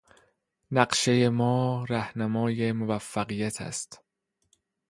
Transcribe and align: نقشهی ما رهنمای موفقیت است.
نقشهی 0.71 1.29
ما 1.29 1.83
رهنمای 1.83 2.71
موفقیت 2.71 3.61
است. 3.61 4.01